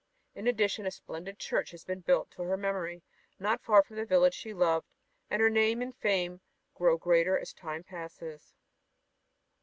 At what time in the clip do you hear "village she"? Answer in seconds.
4.05-4.51